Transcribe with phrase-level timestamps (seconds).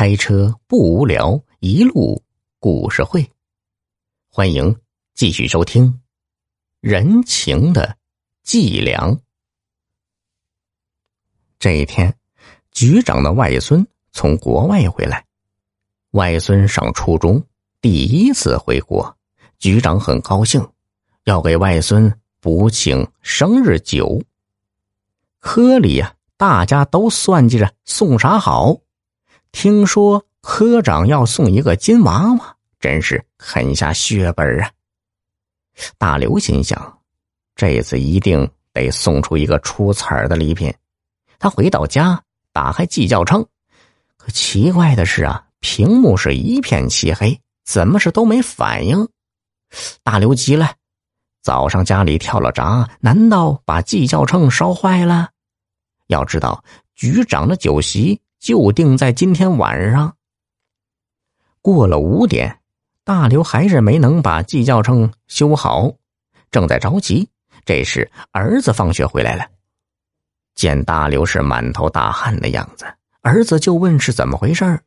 [0.00, 2.22] 开车不无聊，一路
[2.58, 3.30] 故事会。
[4.30, 4.74] 欢迎
[5.12, 5.88] 继续收听
[6.80, 7.98] 《人情的
[8.42, 9.14] 计量》。
[11.58, 12.16] 这一天，
[12.72, 15.22] 局长的外孙从国外回来。
[16.12, 17.44] 外孙上初中，
[17.82, 19.14] 第一次回国，
[19.58, 20.66] 局长很高兴，
[21.24, 22.10] 要给外孙
[22.40, 24.18] 补请生日酒。
[25.40, 28.74] 科里呀，大家都算计着送啥好。
[29.52, 34.70] 听说科长要送一个金娃娃，真是狠下血本啊！
[35.98, 36.98] 大刘心想，
[37.54, 40.72] 这次一定得送出一个出彩的礼品。
[41.38, 43.44] 他回到家，打开计较秤，
[44.16, 49.08] 可奇怪的是啊，屏幕是一片漆黑，怎么是都没反应？
[50.02, 50.74] 大刘急了，
[51.42, 55.30] 早上家里跳了闸，难道把计较秤烧坏了？
[56.06, 56.62] 要知道，
[56.94, 58.20] 局长的酒席。
[58.40, 60.16] 就定在今天晚上。
[61.62, 62.58] 过了五点，
[63.04, 65.92] 大刘还是没能把计较秤修好，
[66.50, 67.28] 正在着急。
[67.66, 69.46] 这时，儿子放学回来了，
[70.54, 72.86] 见大刘是满头大汗的样子，
[73.20, 74.80] 儿子就问是怎么回事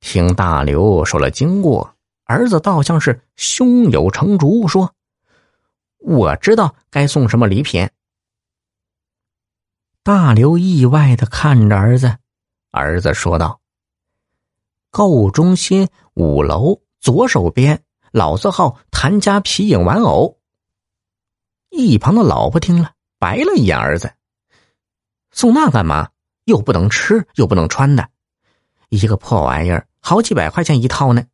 [0.00, 4.94] 听大刘说了经过，儿子倒像是胸有成竹，说
[5.96, 7.88] ：“我知道该送什么礼品。”
[10.04, 12.18] 大刘意外的看着儿子。
[12.74, 13.60] 儿子说道
[14.90, 20.40] ：“购物中心五楼左手边老字号谭家皮影玩偶。”
[21.70, 24.12] 一旁的老婆听了，白了一眼儿子
[25.30, 26.10] ：“送那干嘛？
[26.46, 28.08] 又不能吃，又不能穿的，
[28.88, 31.24] 一个破玩意儿，好几百块钱一套呢。”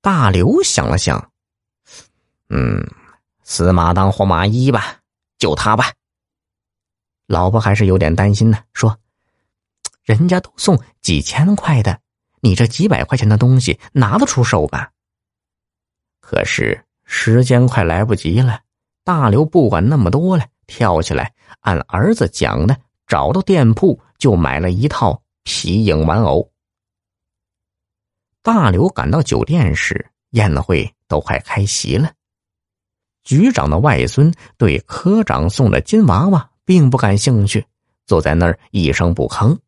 [0.00, 1.32] 大刘想了想
[2.48, 2.88] ：“嗯，
[3.42, 5.00] 死马当活马医吧，
[5.36, 5.92] 就他吧。”
[7.26, 8.99] 老婆还是有点担心呢，说。
[10.04, 12.00] 人家都送几千块的，
[12.40, 14.90] 你这几百块钱的东西拿得出手吧？
[16.20, 18.60] 可是时间快来不及了，
[19.04, 26.50] 大刘不管那么多了，跳起来按儿子讲的，找到店铺就买了一套皮影玩偶。
[28.42, 32.12] 大刘赶到酒店时，宴会都快开席了。
[33.22, 37.66] 局长的外孙对科长送的金娃娃并不感兴趣，
[38.06, 39.58] 坐在那儿一声不吭。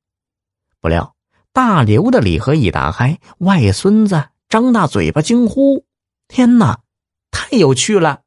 [0.83, 1.15] 不料，
[1.53, 5.87] 大刘的礼盒一打开，外孙子张大嘴巴惊呼
[6.27, 6.81] ：“天哪，
[7.31, 8.23] 太有趣了！”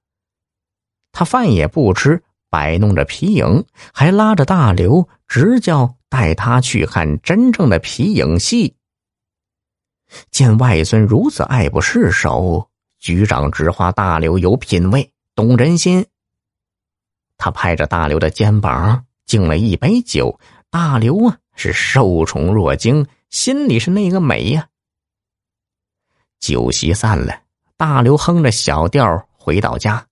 [1.12, 8.78] 他饭也不吃，摆弄着皮影，还拉着大刘直叫带他去看真正的皮影戏。
[10.32, 16.06] 见外孙如此爱不释手，局长直夸大刘有品位，懂人心。
[17.38, 20.40] 他拍着大刘的肩膀，敬了一杯酒。
[20.70, 21.38] 大刘啊！
[21.56, 24.68] 是受宠若惊，心里是那个美呀。
[26.40, 27.42] 酒席散了，
[27.78, 30.06] 大刘哼着小调回到家，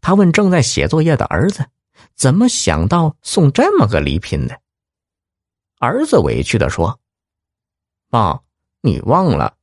[0.00, 1.66] 他问正在写作业的儿子
[2.14, 4.54] ：“怎么想到送这么个礼品呢？”
[5.80, 7.00] 儿子委屈的说
[8.10, 8.40] ：“爸，
[8.80, 9.56] 你忘了，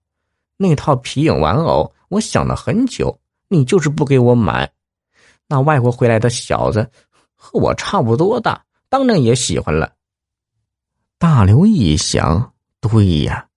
[0.58, 4.72] 那套皮影玩偶，我想了很久，你就是不给我买。
[5.48, 6.90] 那外国回来的小子
[7.36, 9.94] 和我差不多大，当然也喜欢了。”
[11.18, 13.48] 大刘一想，对呀，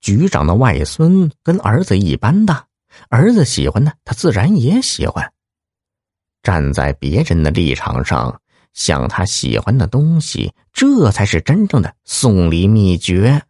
[0.00, 2.66] 局长的外孙跟儿子一般大，
[3.08, 5.32] 儿子喜欢的，他自然也喜欢。
[6.42, 8.40] 站在别人的立场上，
[8.74, 13.42] 想他喜欢的东西，这才是真正的送礼秘诀。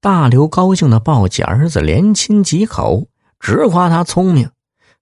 [0.00, 4.50] 大刘高兴的抱起儿子，连亲几口，直夸他聪明，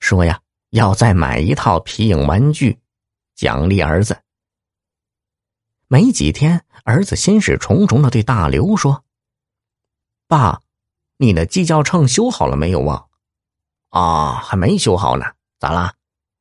[0.00, 2.78] 说呀，要再买一套皮影玩具，
[3.34, 4.19] 奖励儿子。
[5.88, 9.04] 没几天，儿子心事重重的对大刘说
[10.26, 10.60] ：“爸，
[11.16, 13.04] 你的计较秤修好了没有啊？
[13.91, 15.25] 啊，还没修好呢。
[15.58, 15.94] 咋啦？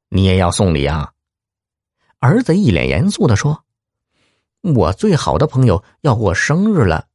[0.09, 1.13] 你也要送礼啊？”
[2.19, 3.63] 儿子一脸严肃的说
[4.61, 7.07] ：“我最好的朋友要过生日了，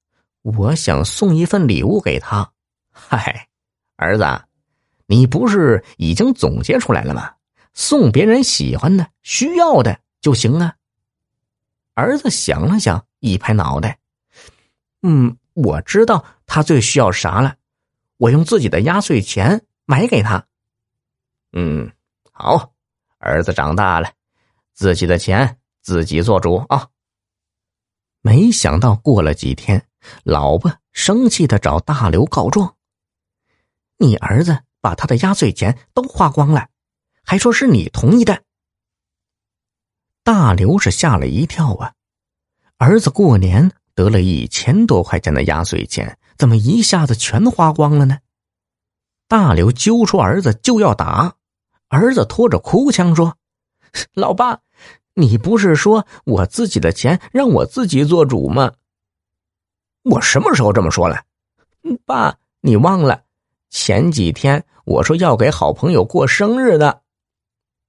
[0.43, 2.53] 我想送一份礼物给他。”
[2.93, 3.49] 嗨，
[3.97, 4.25] 儿子，
[5.07, 7.35] 你不是已经总结出来了吗？
[7.75, 10.77] 送别人喜欢的、需要的就行啊。
[11.95, 13.99] 儿子想了想，一拍脑袋
[15.03, 17.57] ：“嗯，我知道他最需要啥了，
[18.17, 20.47] 我用自己的压岁钱买给他。”
[21.53, 21.91] 嗯，
[22.33, 22.73] 好，
[23.19, 24.13] 儿子长大了，
[24.73, 26.89] 自己的钱自己做主啊。
[28.23, 29.87] 没想到过了几天，
[30.25, 32.77] 老婆生气的找大刘告状
[33.99, 36.69] ：“你儿子把他的压岁钱都花光了，
[37.25, 38.45] 还说是你同意的。”
[40.33, 41.93] 大刘是吓了一跳啊！
[42.77, 48.19] 儿子过年得了一千多块钱的压岁钱，怎么一下子全花光了呢？
[49.27, 51.35] 大刘揪出儿子就要打，
[51.89, 53.39] 儿子拖着哭腔说
[54.15, 54.61] ：“老爸，
[55.15, 58.75] 你不是说我自己的钱让我自己做主吗？
[60.05, 61.25] 我什么时候这么说了？
[62.07, 63.25] 爸，你忘了
[63.69, 67.03] 前几天我说要给好朋友过生日的？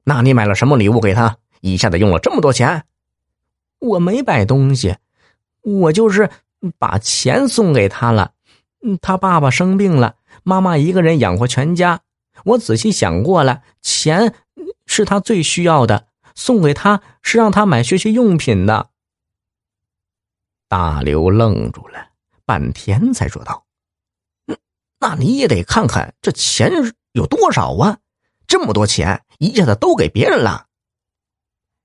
[0.05, 1.37] 那你买了什么礼物给他？
[1.61, 2.83] 一下子用了这么多钱？
[3.79, 4.97] 我没买东西，
[5.61, 6.29] 我就是
[6.77, 8.33] 把钱送给他了。
[9.01, 12.01] 他爸爸生病了。”妈妈一个人养活全家，
[12.45, 14.33] 我仔细想过了，钱
[14.87, 18.89] 是他最需要的，送给他是让他买学习用品的。
[20.67, 22.07] 大刘愣住了，
[22.43, 23.65] 半天才说道
[24.97, 26.71] ：“那你也得看看这钱
[27.11, 27.99] 有多少啊！
[28.47, 30.65] 这么多钱一下子都给别人了。”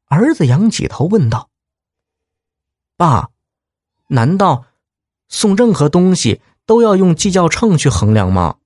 [0.06, 1.50] 儿子仰起头问道
[2.96, 3.30] ：“爸，
[4.08, 4.66] 难道
[5.28, 8.58] 送任何东西？”都要用计较秤去衡量吗？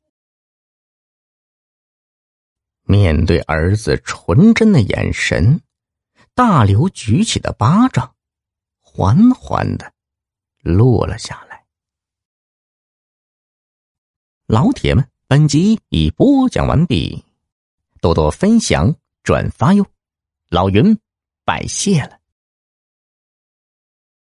[2.84, 5.60] 面对儿子纯真的眼神，
[6.34, 8.14] 大刘举起的巴掌
[8.80, 9.92] 缓缓的
[10.62, 11.66] 落了下来。
[14.46, 17.22] 老铁们，本集已播讲完毕，
[18.00, 19.86] 多多分享转发哟！
[20.48, 20.98] 老云
[21.50, 22.19] 拜谢了。